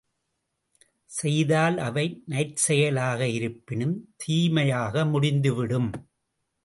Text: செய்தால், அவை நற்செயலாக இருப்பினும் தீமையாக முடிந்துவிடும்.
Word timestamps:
செய்தால், 1.09 1.77
அவை 1.77 2.23
நற்செயலாக 2.27 3.27
இருப்பினும் 3.27 3.95
தீமையாக 4.15 5.05
முடிந்துவிடும். 5.05 5.91